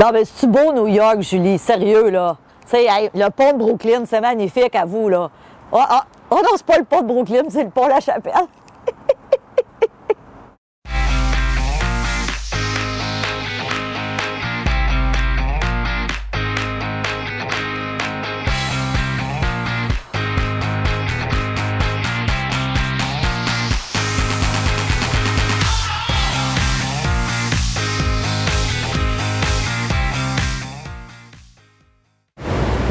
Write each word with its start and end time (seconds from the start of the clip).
Non, 0.00 0.12
mais 0.14 0.22
c'est 0.24 0.46
beau 0.46 0.72
New 0.72 0.86
York, 0.86 1.20
Julie, 1.20 1.58
sérieux, 1.58 2.08
là. 2.08 2.38
Tu 2.62 2.78
sais, 2.78 3.10
le 3.12 3.28
pont 3.28 3.52
de 3.52 3.58
Brooklyn, 3.58 4.04
c'est 4.06 4.22
magnifique 4.22 4.74
à 4.74 4.86
vous, 4.86 5.10
là. 5.10 5.28
Ah, 5.74 5.86
ah, 5.90 6.04
oh 6.30 6.36
non, 6.36 6.52
c'est 6.56 6.64
pas 6.64 6.78
le 6.78 6.84
pont 6.84 7.02
de 7.02 7.06
Brooklyn, 7.06 7.42
c'est 7.50 7.64
le 7.64 7.68
pont 7.68 7.86
La 7.86 8.00
Chapelle. 8.00 8.32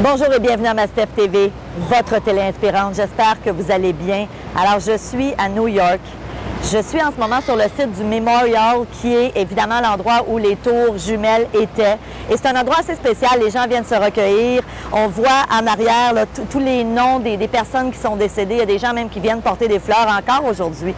Bonjour 0.02 0.32
et 0.32 0.38
bienvenue 0.40 0.66
à 0.66 0.72
Mastef 0.72 1.08
TV, 1.14 1.52
votre 1.90 2.22
télé 2.22 2.40
inspirante. 2.40 2.94
J'espère 2.94 3.36
que 3.44 3.50
vous 3.50 3.70
allez 3.70 3.92
bien. 3.92 4.28
Alors, 4.56 4.80
je 4.80 4.96
suis 4.96 5.34
à 5.36 5.46
New 5.50 5.68
York. 5.68 6.00
Je 6.72 6.80
suis 6.80 7.02
en 7.02 7.12
ce 7.12 7.20
moment 7.20 7.42
sur 7.42 7.54
le 7.54 7.64
site 7.64 7.92
du 7.92 8.04
Memorial, 8.04 8.86
qui 9.00 9.14
est 9.14 9.36
évidemment 9.36 9.78
l'endroit 9.82 10.24
où 10.26 10.38
les 10.38 10.56
tours 10.56 10.96
jumelles 10.96 11.48
étaient. 11.52 11.98
Et 12.30 12.36
c'est 12.36 12.46
un 12.46 12.58
endroit 12.58 12.78
assez 12.78 12.94
spécial. 12.94 13.40
Les 13.44 13.50
gens 13.50 13.66
viennent 13.68 13.84
se 13.84 13.94
recueillir. 13.94 14.62
On 14.90 15.08
voit 15.08 15.44
en 15.52 15.66
arrière 15.66 16.14
tous 16.50 16.60
les 16.60 16.82
noms 16.82 17.18
des, 17.18 17.36
personnes 17.48 17.90
qui 17.92 17.98
sont 17.98 18.16
décédées. 18.16 18.54
Il 18.54 18.60
y 18.60 18.62
a 18.62 18.66
des 18.66 18.78
gens 18.78 18.94
même 18.94 19.10
qui 19.10 19.20
viennent 19.20 19.42
porter 19.42 19.68
des 19.68 19.80
fleurs 19.80 20.08
encore 20.08 20.48
aujourd'hui. 20.48 20.94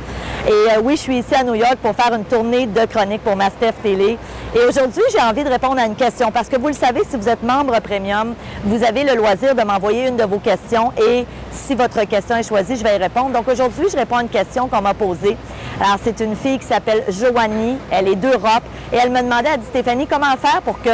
Et 0.46 0.50
euh, 0.50 0.80
oui, 0.82 0.94
je 0.96 1.02
suis 1.02 1.18
ici 1.18 1.34
à 1.34 1.42
New 1.42 1.54
York 1.54 1.76
pour 1.82 1.94
faire 1.94 2.14
une 2.14 2.24
tournée 2.24 2.66
de 2.66 2.84
chroniques 2.84 3.22
pour 3.24 3.34
Mastef 3.34 3.74
Télé. 3.82 4.16
Et 4.54 4.60
aujourd'hui, 4.68 5.02
j'ai 5.10 5.22
envie 5.22 5.44
de 5.44 5.48
répondre 5.48 5.78
à 5.80 5.86
une 5.86 5.94
question 5.94 6.30
parce 6.30 6.50
que 6.50 6.58
vous 6.58 6.66
le 6.66 6.74
savez, 6.74 7.00
si 7.08 7.16
vous 7.16 7.26
êtes 7.26 7.42
membre 7.42 7.80
premium, 7.80 8.34
vous 8.64 8.84
avez 8.84 9.02
le 9.02 9.14
loisir 9.14 9.54
de 9.54 9.62
m'envoyer 9.62 10.08
une 10.08 10.16
de 10.16 10.24
vos 10.24 10.38
questions 10.38 10.92
et 10.98 11.24
si 11.50 11.74
votre 11.74 12.04
question 12.04 12.36
est 12.36 12.42
choisie, 12.42 12.76
je 12.76 12.84
vais 12.84 12.96
y 12.96 12.98
répondre. 12.98 13.30
Donc 13.30 13.48
aujourd'hui, 13.48 13.86
je 13.90 13.96
réponds 13.96 14.16
à 14.16 14.22
une 14.22 14.28
question 14.28 14.68
qu'on 14.68 14.82
m'a 14.82 14.92
posée. 14.92 15.38
Alors, 15.80 15.96
c'est 16.04 16.20
une 16.20 16.36
fille 16.36 16.58
qui 16.58 16.66
s'appelle 16.66 17.02
Joanie. 17.08 17.78
Elle 17.90 18.08
est 18.08 18.14
d'Europe 18.14 18.62
et 18.92 18.96
elle 18.96 19.10
me 19.10 19.22
demandait, 19.22 19.48
elle 19.54 19.60
dit 19.60 19.66
Stéphanie, 19.66 20.06
comment 20.06 20.36
faire 20.36 20.60
pour 20.62 20.82
que 20.82 20.90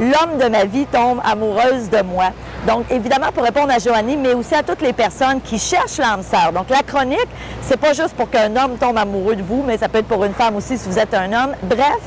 l'homme 0.00 0.38
de 0.42 0.48
ma 0.48 0.64
vie 0.64 0.86
tombe 0.86 1.20
amoureuse 1.24 1.88
de 1.88 2.02
moi? 2.02 2.30
Donc, 2.66 2.90
évidemment, 2.90 3.30
pour 3.32 3.44
répondre 3.44 3.70
à 3.70 3.78
Joanie, 3.78 4.16
mais 4.16 4.34
aussi 4.34 4.56
à 4.56 4.64
toutes 4.64 4.82
les 4.82 4.92
personnes 4.92 5.40
qui 5.40 5.60
cherchent 5.60 5.98
l'âme 5.98 6.22
sœur. 6.22 6.50
Donc, 6.52 6.70
la 6.70 6.82
chronique, 6.82 7.28
c'est 7.62 7.78
pas 7.78 7.92
juste 7.92 8.14
pour 8.16 8.28
qu'un 8.28 8.56
homme 8.56 8.76
tombe 8.78 8.98
amoureux 8.98 9.36
de 9.36 9.42
vous, 9.42 9.62
mais 9.64 9.78
ça 9.78 9.88
peut 9.88 9.98
être 9.98 10.08
pour 10.08 10.24
une 10.24 10.34
femme 10.34 10.56
aussi 10.56 10.76
si 10.76 10.88
vous 10.88 10.98
êtes 10.98 11.14
un 11.14 11.32
homme. 11.32 11.54
Bref, 11.62 12.00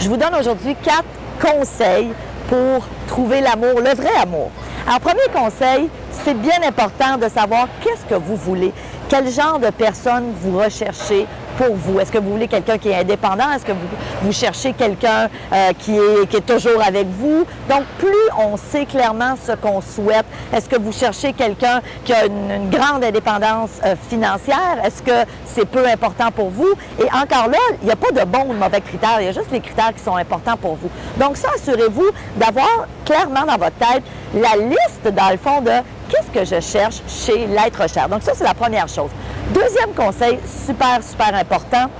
je 0.00 0.08
vous 0.08 0.16
donne 0.16 0.34
aujourd'hui 0.34 0.76
quatre 0.82 1.04
conseils 1.40 2.10
pour 2.48 2.86
trouver 3.06 3.40
l'amour, 3.40 3.80
le 3.80 3.94
vrai 3.94 4.14
amour. 4.20 4.50
Alors, 4.86 5.00
premier 5.00 5.28
conseil, 5.34 5.88
c'est 6.24 6.34
bien 6.34 6.62
important 6.66 7.18
de 7.18 7.28
savoir 7.28 7.68
qu'est-ce 7.82 8.04
que 8.06 8.14
vous 8.14 8.36
voulez, 8.36 8.72
quel 9.08 9.28
genre 9.30 9.58
de 9.58 9.70
personne 9.70 10.32
vous 10.40 10.58
recherchez 10.58 11.26
Est-ce 11.60 12.12
que 12.12 12.18
vous 12.18 12.30
voulez 12.30 12.46
quelqu'un 12.46 12.78
qui 12.78 12.90
est 12.90 13.00
indépendant? 13.00 13.50
Est-ce 13.52 13.64
que 13.64 13.72
vous, 13.72 13.88
vous 14.22 14.32
cherchez 14.32 14.72
quelqu'un 14.72 15.28
euh, 15.52 15.72
qui, 15.78 15.96
est, 15.96 16.26
qui 16.28 16.36
est 16.36 16.46
toujours 16.46 16.82
avec 16.84 17.06
vous? 17.08 17.44
Donc, 17.68 17.84
plus 17.98 18.08
on 18.38 18.56
sait 18.56 18.86
clairement 18.86 19.34
ce 19.44 19.52
qu'on 19.52 19.80
souhaite, 19.80 20.26
est-ce 20.52 20.68
que 20.68 20.78
vous 20.78 20.92
cherchez 20.92 21.32
quelqu'un 21.32 21.80
qui 22.04 22.12
a 22.12 22.26
une, 22.26 22.70
grande 22.70 23.02
indépendance 23.02 23.70
euh, 23.84 23.96
financière? 24.08 24.78
Est-ce 24.84 25.02
que 25.02 25.28
c'est 25.44 25.66
peu 25.66 25.84
important 25.86 26.30
pour 26.30 26.50
vous? 26.50 26.74
Et 27.00 27.06
encore 27.06 27.48
là, 27.48 27.58
il 27.82 27.86
n'y 27.86 27.92
a 27.92 27.96
pas 27.96 28.12
de 28.12 28.24
bons 28.24 28.46
ou 28.48 28.54
de 28.54 28.58
mauvais 28.58 28.80
critères, 28.80 29.20
il 29.20 29.26
y 29.26 29.28
a 29.28 29.32
juste 29.32 29.50
les 29.50 29.60
critères 29.60 29.92
qui 29.94 30.02
sont 30.02 30.16
importants 30.16 30.56
pour 30.56 30.76
vous. 30.76 30.90
Donc, 31.18 31.36
ça, 31.36 31.48
assurez-vous 31.56 32.10
d'avoir 32.36 32.86
clairement 33.04 33.44
dans 33.46 33.56
votre 33.56 33.76
tête 33.76 34.02
la 34.34 34.56
liste, 34.56 35.08
dans 35.12 35.30
le 35.30 35.38
fond, 35.38 35.60
de 35.60 35.72
qu'est-ce 36.08 36.30
que 36.38 36.44
je 36.44 36.60
cherche 36.60 37.00
chez 37.08 37.46
l'être 37.46 37.88
cher. 37.88 38.08
Donc, 38.08 38.22
ça, 38.22 38.32
c'est 38.34 38.44
la 38.44 38.54
première 38.54 38.88
chose. 38.88 39.10
Deuxième 39.50 39.94
conseil, 39.94 40.38
super, 40.66 41.00
super 41.02 41.34
important, 41.34 41.90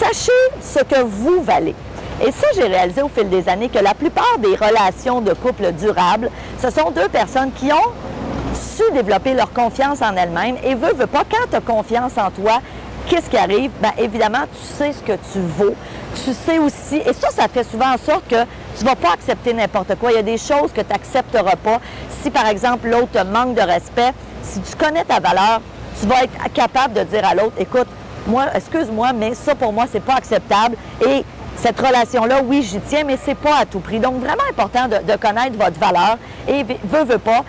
sachez 0.00 0.32
ce 0.60 0.80
que 0.80 1.02
vous 1.02 1.40
valez. 1.42 1.74
Et 2.20 2.32
ça, 2.32 2.48
j'ai 2.54 2.64
réalisé 2.64 3.00
au 3.02 3.08
fil 3.08 3.28
des 3.28 3.48
années 3.48 3.68
que 3.68 3.78
la 3.78 3.94
plupart 3.94 4.38
des 4.38 4.56
relations 4.56 5.20
de 5.20 5.32
couple 5.34 5.70
durables, 5.72 6.30
ce 6.60 6.70
sont 6.70 6.90
deux 6.90 7.08
personnes 7.08 7.52
qui 7.52 7.72
ont 7.72 7.92
su 8.54 8.82
développer 8.92 9.34
leur 9.34 9.52
confiance 9.52 10.02
en 10.02 10.16
elles-mêmes 10.16 10.56
et 10.64 10.74
veut, 10.74 10.94
veut 10.94 11.06
pas, 11.06 11.22
quand 11.30 11.48
tu 11.48 11.56
as 11.56 11.60
confiance 11.60 12.12
en 12.18 12.30
toi, 12.30 12.60
qu'est-ce 13.06 13.30
qui 13.30 13.36
arrive? 13.36 13.70
Bien, 13.80 13.92
évidemment, 13.98 14.44
tu 14.52 14.76
sais 14.76 14.92
ce 14.92 15.00
que 15.00 15.12
tu 15.32 15.40
vaux. 15.56 15.74
Tu 16.24 16.32
sais 16.32 16.58
aussi, 16.58 16.96
et 16.96 17.12
ça, 17.12 17.30
ça 17.30 17.46
fait 17.48 17.64
souvent 17.64 17.92
en 17.94 17.98
sorte 17.98 18.26
que 18.28 18.42
tu 18.76 18.84
ne 18.84 18.88
vas 18.88 18.96
pas 18.96 19.12
accepter 19.12 19.52
n'importe 19.52 19.94
quoi. 19.96 20.10
Il 20.10 20.16
y 20.16 20.18
a 20.18 20.22
des 20.22 20.38
choses 20.38 20.72
que 20.72 20.80
tu 20.80 20.90
n'accepteras 20.90 21.56
pas. 21.56 21.80
Si, 22.22 22.30
par 22.30 22.46
exemple, 22.46 22.88
l'autre 22.88 23.24
manque 23.24 23.54
de 23.54 23.62
respect, 23.62 24.12
si 24.42 24.60
tu 24.60 24.76
connais 24.76 25.04
ta 25.04 25.20
valeur, 25.20 25.60
tu 26.00 26.06
vas 26.06 26.24
être 26.24 26.52
capable 26.52 26.94
de 26.94 27.02
dire 27.04 27.26
à 27.26 27.34
l'autre, 27.34 27.54
écoute, 27.58 27.86
moi, 28.26 28.46
excuse-moi, 28.54 29.12
mais 29.12 29.34
ça 29.34 29.54
pour 29.54 29.72
moi, 29.72 29.84
c'est 29.90 30.02
pas 30.02 30.14
acceptable. 30.14 30.76
Et 31.06 31.24
cette 31.56 31.78
relation-là, 31.78 32.40
oui, 32.44 32.62
j'y 32.62 32.80
tiens, 32.80 33.04
mais 33.04 33.18
c'est 33.22 33.34
pas 33.34 33.58
à 33.60 33.66
tout 33.66 33.80
prix. 33.80 33.98
Donc, 33.98 34.16
vraiment 34.16 34.42
important 34.50 34.88
de, 34.88 35.16
connaître 35.16 35.56
votre 35.56 35.78
valeur 35.78 36.18
et 36.48 36.62
veut, 36.62 37.04
veut 37.04 37.18
pas. 37.18 37.44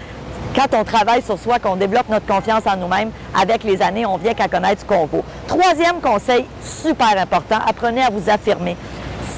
Quand 0.56 0.78
on 0.80 0.84
travaille 0.86 1.22
sur 1.22 1.38
soi, 1.38 1.60
qu'on 1.60 1.76
développe 1.76 2.08
notre 2.08 2.26
confiance 2.26 2.64
en 2.66 2.78
nous-mêmes, 2.78 3.12
avec 3.38 3.64
les 3.64 3.82
années, 3.82 4.06
on 4.06 4.18
vient 4.18 4.34
qu'à 4.34 4.48
connaître 4.48 4.82
ce 4.82 4.86
qu'on 4.86 5.06
vaut. 5.06 5.24
Troisième 5.48 6.00
conseil, 6.02 6.46
super 6.64 7.18
important, 7.18 7.58
apprenez 7.68 8.02
à 8.02 8.10
vous 8.10 8.30
affirmer. 8.30 8.78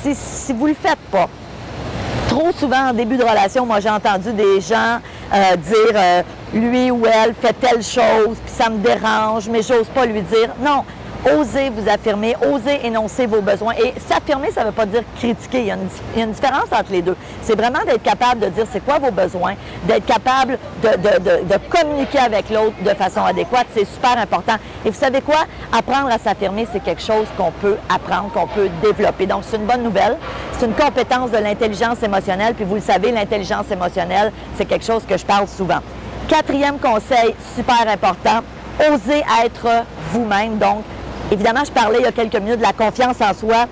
Si, 0.04 0.54
vous 0.54 0.66
ne 0.66 0.70
le 0.70 0.76
faites 0.76 1.00
pas, 1.12 1.28
trop 2.30 2.52
souvent 2.52 2.90
en 2.90 2.94
début 2.94 3.18
de 3.18 3.24
relation, 3.24 3.66
moi 3.66 3.80
j'ai 3.80 3.90
entendu 3.90 4.32
des 4.32 4.62
gens 4.62 5.00
euh, 5.34 5.56
dire 5.56 5.96
euh, 5.96 6.22
lui 6.54 6.92
ou 6.92 7.06
elle 7.06 7.34
fait 7.34 7.54
telle 7.54 7.84
chose, 7.84 8.38
puis 8.44 8.54
ça 8.54 8.70
me 8.70 8.78
dérange, 8.78 9.50
mais 9.50 9.62
j'ose 9.62 9.88
pas 9.88 10.06
lui 10.06 10.22
dire. 10.22 10.50
Non, 10.62 10.84
osez 11.26 11.70
vous 11.70 11.90
affirmer, 11.90 12.36
osez 12.42 12.86
énoncer 12.86 13.26
vos 13.26 13.42
besoins. 13.42 13.74
Et 13.74 13.94
s'affirmer, 14.08 14.52
ça 14.52 14.62
ne 14.62 14.68
veut 14.68 14.72
pas 14.72 14.86
dire 14.86 15.04
critiquer. 15.18 15.60
Il 15.60 15.66
y, 15.66 15.72
a 15.72 15.78
une, 16.18 16.32
différence 16.32 16.72
entre 16.72 16.92
les 16.92 17.02
deux. 17.02 17.16
C'est 17.42 17.56
vraiment 17.56 17.84
d'être 17.86 18.04
capable 18.04 18.42
de 18.42 18.48
dire 18.50 18.66
c'est 18.72 18.84
quoi 18.84 19.00
vos 19.00 19.12
besoins, 19.12 19.56
d'être 19.86 20.06
capable 20.06 20.58
de, 20.84 21.58
communiquer 21.70 22.20
avec 22.20 22.50
l'autre 22.50 22.76
de 22.84 22.90
façon 22.90 23.24
adéquate. 23.24 23.68
C'est 23.74 23.86
super 23.86 24.18
important. 24.18 24.56
Et 24.86 24.90
vous 24.90 25.00
savez 25.00 25.22
quoi? 25.22 25.46
Apprendre 25.72 26.10
à 26.12 26.18
s'affirmer, 26.18 26.68
c'est 26.72 26.84
quelque 26.84 27.02
chose 27.02 27.28
qu'on 27.38 27.52
peut 27.52 27.78
apprendre, 27.90 28.32
qu'on 28.32 28.48
peut 28.48 28.70
développer. 28.82 29.26
Donc, 29.26 29.44
c'est 29.44 29.58
une 29.58 29.66
bonne 29.66 29.84
nouvelle. 29.84 30.18
C'est 30.58 30.66
une 30.66 30.74
compétence 30.74 31.32
de 31.32 31.38
l'intelligence 31.38 32.02
émotionnelle. 32.04 32.54
Puis 32.54 32.66
vous 32.66 32.76
le 32.76 32.82
savez, 32.82 33.12
l'intelligence 33.12 33.70
émotionnelle, 33.72 34.32
c'est 34.56 34.66
quelque 34.66 34.86
chose 34.86 35.04
que 35.08 35.18
je 35.18 35.26
parle 35.26 35.48
souvent. 35.48 35.80
Quatrième 36.28 36.78
conseil, 36.78 37.36
super 37.56 37.88
important, 37.88 38.42
osez 38.80 39.24
être 39.44 39.86
vous-même. 40.12 40.58
Donc, 40.58 40.84
Évidemment, 41.30 41.66
je 41.66 41.72
parlais 41.72 42.00
il 42.00 42.04
y 42.04 42.08
a 42.08 42.12
quelques 42.14 42.38
minutes 42.38 42.60
de 42.60 42.64
la 42.64 42.72
confiance 42.72 43.18
en 43.20 43.34
soi. 43.34 43.66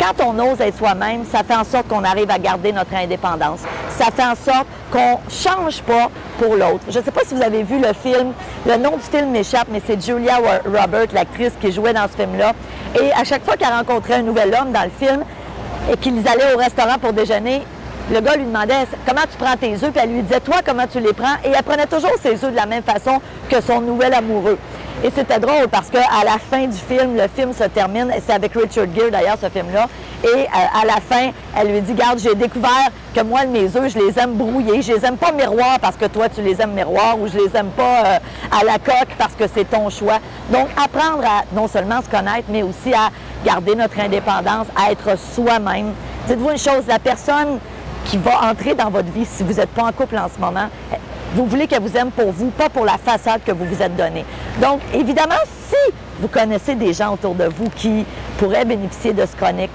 Quand 0.00 0.24
on 0.24 0.38
ose 0.38 0.60
être 0.60 0.78
soi-même, 0.78 1.24
ça 1.30 1.42
fait 1.44 1.54
en 1.54 1.62
sorte 1.62 1.86
qu'on 1.86 2.02
arrive 2.02 2.30
à 2.30 2.38
garder 2.38 2.72
notre 2.72 2.94
indépendance. 2.94 3.60
Ça 3.90 4.06
fait 4.06 4.24
en 4.24 4.34
sorte 4.34 4.66
qu'on 4.90 5.20
ne 5.24 5.30
change 5.30 5.82
pas 5.82 6.08
pour 6.38 6.56
l'autre. 6.56 6.80
Je 6.88 6.98
ne 6.98 7.04
sais 7.04 7.10
pas 7.10 7.20
si 7.26 7.34
vous 7.34 7.42
avez 7.42 7.62
vu 7.62 7.78
le 7.78 7.92
film. 7.92 8.32
Le 8.66 8.76
nom 8.78 8.96
du 8.96 9.02
film 9.02 9.30
m'échappe, 9.30 9.68
mais 9.70 9.82
c'est 9.86 10.02
Julia 10.02 10.38
Roberts, 10.64 11.12
l'actrice 11.12 11.52
qui 11.60 11.70
jouait 11.72 11.92
dans 11.92 12.08
ce 12.10 12.16
film-là. 12.22 12.54
Et 13.00 13.12
à 13.12 13.22
chaque 13.24 13.44
fois 13.44 13.56
qu'elle 13.56 13.72
rencontrait 13.72 14.14
un 14.14 14.22
nouvel 14.22 14.56
homme 14.58 14.72
dans 14.72 14.84
le 14.84 15.06
film 15.06 15.22
et 15.92 15.96
qu'ils 15.98 16.26
allaient 16.26 16.54
au 16.54 16.58
restaurant 16.58 16.98
pour 16.98 17.12
déjeuner, 17.12 17.62
le 18.12 18.20
gars 18.20 18.36
lui 18.36 18.44
demandait 18.44 18.86
comment 19.06 19.22
tu 19.22 19.36
prends 19.38 19.56
tes 19.56 19.72
œufs, 19.72 19.90
puis 19.90 20.00
elle 20.02 20.12
lui 20.12 20.22
disait 20.22 20.40
toi 20.40 20.56
comment 20.64 20.86
tu 20.86 21.00
les 21.00 21.12
prends, 21.12 21.36
et 21.44 21.50
elle 21.56 21.62
prenait 21.62 21.86
toujours 21.86 22.14
ses 22.22 22.32
œufs 22.44 22.50
de 22.50 22.56
la 22.56 22.66
même 22.66 22.82
façon 22.82 23.20
que 23.48 23.60
son 23.60 23.80
nouvel 23.80 24.12
amoureux. 24.12 24.58
Et 25.02 25.10
c'était 25.14 25.38
drôle 25.38 25.68
parce 25.70 25.90
qu'à 25.90 26.24
la 26.24 26.38
fin 26.38 26.66
du 26.66 26.76
film, 26.76 27.16
le 27.16 27.28
film 27.28 27.52
se 27.52 27.64
termine, 27.64 28.12
c'est 28.24 28.32
avec 28.32 28.52
Richard 28.54 28.86
Gere 28.94 29.10
d'ailleurs 29.10 29.36
ce 29.40 29.48
film-là, 29.48 29.86
et 30.22 30.26
euh, 30.26 30.80
à 30.82 30.84
la 30.86 31.00
fin, 31.00 31.30
elle 31.56 31.72
lui 31.72 31.80
dit, 31.80 31.94
garde, 31.94 32.18
j'ai 32.18 32.34
découvert 32.34 32.88
que 33.14 33.20
moi, 33.20 33.44
mes 33.44 33.76
œufs, 33.76 33.92
je 33.92 33.98
les 33.98 34.18
aime 34.18 34.34
brouillés, 34.34 34.82
je 34.82 34.92
les 34.92 35.04
aime 35.04 35.16
pas 35.16 35.32
miroir 35.32 35.78
parce 35.80 35.96
que 35.96 36.06
toi, 36.06 36.28
tu 36.28 36.40
les 36.42 36.60
aimes 36.60 36.72
miroir, 36.72 37.18
ou 37.18 37.26
je 37.26 37.38
les 37.38 37.56
aime 37.56 37.70
pas 37.70 38.04
euh, 38.04 38.18
à 38.50 38.64
la 38.64 38.78
coque 38.78 39.14
parce 39.18 39.34
que 39.34 39.44
c'est 39.52 39.68
ton 39.68 39.90
choix. 39.90 40.18
Donc, 40.50 40.68
apprendre 40.82 41.24
à 41.24 41.42
non 41.54 41.68
seulement 41.68 42.00
se 42.00 42.08
connaître, 42.08 42.46
mais 42.48 42.62
aussi 42.62 42.94
à 42.94 43.10
garder 43.44 43.74
notre 43.74 43.98
indépendance, 44.00 44.66
à 44.74 44.90
être 44.92 45.18
soi-même. 45.18 45.92
Dites-vous 46.26 46.50
une 46.50 46.58
chose, 46.58 46.86
la 46.88 46.98
personne 46.98 47.58
qui 48.14 48.20
va 48.20 48.48
entrer 48.48 48.76
dans 48.76 48.90
votre 48.90 49.10
vie 49.10 49.24
si 49.24 49.42
vous 49.42 49.54
n'êtes 49.54 49.70
pas 49.70 49.82
en 49.82 49.90
couple 49.90 50.16
en 50.16 50.28
ce 50.32 50.40
moment, 50.40 50.68
vous 51.34 51.46
voulez 51.46 51.66
qu'elle 51.66 51.82
vous 51.82 51.96
aime 51.96 52.12
pour 52.12 52.30
vous, 52.30 52.50
pas 52.50 52.68
pour 52.68 52.84
la 52.84 52.96
façade 52.96 53.40
que 53.44 53.50
vous 53.50 53.64
vous 53.64 53.82
êtes 53.82 53.96
donnée. 53.96 54.24
Donc, 54.62 54.80
évidemment, 54.94 55.34
si 55.68 55.92
vous 56.20 56.28
connaissez 56.28 56.76
des 56.76 56.92
gens 56.92 57.14
autour 57.14 57.34
de 57.34 57.46
vous 57.46 57.68
qui 57.74 58.06
pourraient 58.38 58.64
bénéficier 58.64 59.14
de 59.14 59.26
ce 59.26 59.34
chronique, 59.34 59.72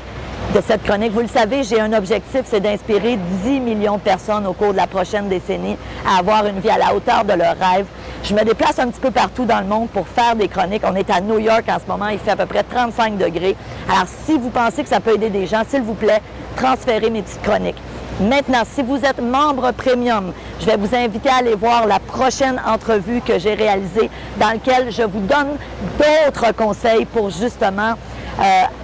de 0.56 0.62
cette 0.66 0.84
chronique. 0.84 1.12
Vous 1.12 1.20
le 1.20 1.28
savez, 1.28 1.64
j'ai 1.64 1.82
un 1.82 1.92
objectif, 1.92 2.44
c'est 2.46 2.62
d'inspirer 2.62 3.20
10 3.44 3.60
millions 3.60 3.98
de 3.98 4.02
personnes 4.02 4.48
au 4.48 4.54
cours 4.54 4.72
de 4.72 4.78
la 4.78 4.88
prochaine 4.88 5.28
décennie 5.28 5.76
à 6.08 6.20
avoir 6.20 6.46
une 6.46 6.62
vie 6.62 6.70
à 6.70 6.78
la 6.78 6.96
hauteur 6.96 7.26
de 7.26 7.34
leurs 7.34 7.58
rêves. 7.60 7.88
Je 8.24 8.34
me 8.34 8.46
déplace 8.46 8.80
un 8.80 8.88
petit 8.88 9.02
peu 9.02 9.12
partout 9.12 9.44
dans 9.44 9.60
le 9.60 9.66
monde 9.66 9.90
pour 9.90 10.08
faire 10.08 10.38
des 10.38 10.48
chroniques. 10.48 10.84
On 10.86 10.96
est 10.96 11.10
à 11.10 11.20
New 11.20 11.40
York 11.40 11.66
en 11.68 11.78
ce 11.78 11.92
moment, 11.92 12.08
il 12.08 12.20
fait 12.20 12.32
à 12.32 12.38
peu 12.38 12.46
près 12.46 12.64
35 12.64 13.18
degrés. 13.18 13.58
Alors, 13.90 14.08
si 14.26 14.38
vous 14.38 14.50
pensez 14.50 14.84
que 14.84 14.90
ça 14.90 15.02
peut 15.02 15.16
aider 15.16 15.30
des 15.30 15.46
gens, 15.46 15.64
s'il 15.68 15.82
vous 15.82 15.94
plaît, 15.94 16.22
transférez 16.56 17.10
mes 17.10 17.22
petites 17.22 17.42
chroniques. 17.42 17.82
Maintenant, 18.20 18.64
si 18.70 18.84
vous 18.84 18.98
êtes 18.98 19.22
membre 19.22 19.72
premium, 19.72 20.34
je 20.60 20.66
vais 20.66 20.76
vous 20.76 20.94
inviter 20.94 21.30
à 21.30 21.38
aller 21.38 21.56
voir 21.56 21.88
la 21.88 22.00
prochaine 22.00 22.62
entrevue 22.68 23.22
que 23.22 23.40
j'ai 23.40 23.54
réalisée 23.54 24.10
dans 24.38 24.50
laquelle 24.50 24.92
je 24.92 25.04
vous 25.04 25.22
donne 25.22 25.56
d'autres 25.98 26.54
conseils 26.54 27.06
pour 27.06 27.30
justement 27.30 27.94
euh, 28.42 28.44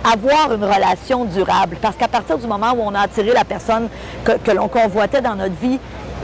avoir 0.10 0.54
une 0.54 0.64
relation 0.64 1.26
durable. 1.26 1.76
Parce 1.82 1.98
qu'à 1.98 2.08
partir 2.08 2.38
du 2.38 2.48
moment 2.48 2.72
où 2.78 2.82
on 2.82 2.96
a 2.96 3.02
attiré 3.02 3.34
la 3.34 3.44
personne 3.44 3.90
que, 4.24 4.38
que 4.38 4.52
l'on 4.52 4.70
convoitait 4.70 5.20
dans 5.20 5.36
notre 5.36 5.56
vie, 5.56 5.80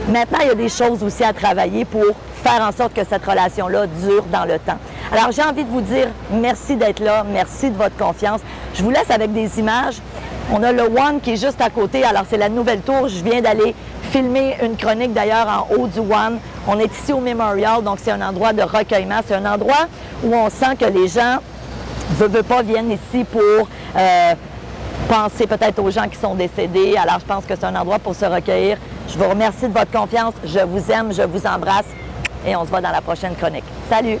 maintenant, 0.08 0.38
il 0.40 0.48
y 0.48 0.50
a 0.50 0.54
des 0.54 0.70
choses 0.70 1.02
aussi 1.02 1.22
à 1.22 1.34
travailler 1.34 1.84
pour 1.84 2.06
faire 2.42 2.66
en 2.66 2.72
sorte 2.72 2.94
que 2.94 3.04
cette 3.04 3.26
relation-là 3.26 3.88
dure 3.88 4.24
dans 4.32 4.46
le 4.46 4.58
temps. 4.58 4.78
Alors, 5.12 5.32
j'ai 5.32 5.42
envie 5.42 5.64
de 5.64 5.70
vous 5.70 5.82
dire 5.82 6.08
merci 6.30 6.76
d'être 6.76 7.00
là, 7.00 7.24
merci 7.30 7.70
de 7.70 7.76
votre 7.76 7.96
confiance. 7.96 8.40
Je 8.74 8.82
vous 8.82 8.90
laisse 8.90 9.10
avec 9.10 9.34
des 9.34 9.60
images. 9.60 9.96
On 10.54 10.62
a 10.62 10.70
le 10.70 10.82
One 10.82 11.18
qui 11.22 11.30
est 11.30 11.36
juste 11.36 11.62
à 11.62 11.70
côté. 11.70 12.04
Alors, 12.04 12.24
c'est 12.28 12.36
la 12.36 12.50
nouvelle 12.50 12.82
tour. 12.82 13.08
Je 13.08 13.24
viens 13.24 13.40
d'aller 13.40 13.74
filmer 14.10 14.58
une 14.62 14.76
chronique 14.76 15.14
d'ailleurs 15.14 15.46
en 15.48 15.74
haut 15.74 15.86
du 15.86 16.00
One. 16.00 16.38
On 16.68 16.78
est 16.78 16.92
ici 16.92 17.10
au 17.14 17.20
Memorial, 17.20 17.82
donc 17.82 17.98
c'est 18.02 18.10
un 18.10 18.20
endroit 18.20 18.52
de 18.52 18.60
recueillement. 18.60 19.20
C'est 19.26 19.34
un 19.34 19.50
endroit 19.50 19.86
où 20.22 20.34
on 20.34 20.50
sent 20.50 20.76
que 20.78 20.84
les 20.84 21.08
gens, 21.08 21.38
veut, 22.18 22.28
veut 22.28 22.42
pas, 22.42 22.60
viennent 22.60 22.90
ici 22.90 23.24
pour 23.24 23.66
euh, 23.96 24.34
penser 25.08 25.46
peut-être 25.46 25.78
aux 25.82 25.90
gens 25.90 26.06
qui 26.06 26.18
sont 26.18 26.34
décédés. 26.34 26.96
Alors, 26.98 27.18
je 27.20 27.24
pense 27.24 27.46
que 27.46 27.54
c'est 27.58 27.64
un 27.64 27.74
endroit 27.74 27.98
pour 27.98 28.14
se 28.14 28.26
recueillir. 28.26 28.76
Je 29.08 29.16
vous 29.16 29.28
remercie 29.28 29.68
de 29.68 29.72
votre 29.72 29.90
confiance. 29.90 30.34
Je 30.44 30.60
vous 30.60 30.90
aime, 30.90 31.14
je 31.14 31.22
vous 31.22 31.46
embrasse 31.46 31.86
et 32.46 32.54
on 32.56 32.64
se 32.64 32.68
voit 32.68 32.82
dans 32.82 32.92
la 32.92 33.00
prochaine 33.00 33.34
chronique. 33.36 33.64
Salut! 33.88 34.18